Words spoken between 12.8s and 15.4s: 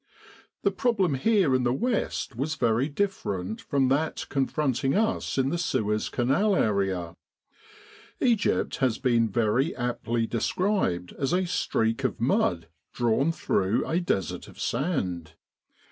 drawn through a desert of sand.